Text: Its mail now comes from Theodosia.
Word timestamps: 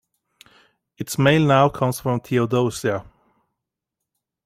Its 0.97 1.19
mail 1.19 1.45
now 1.45 1.69
comes 1.69 1.99
from 1.99 2.19
Theodosia. 2.21 3.05